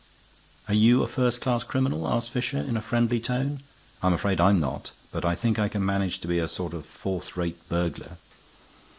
[0.67, 3.61] "Are you a first class criminal?" asked Fisher, in a friendly tone.
[4.01, 4.89] "I'm afraid I'm not.
[5.11, 8.17] But I think I can manage to be a sort of fourth rate burglar."